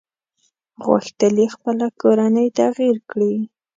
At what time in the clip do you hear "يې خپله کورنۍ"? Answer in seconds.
1.41-2.47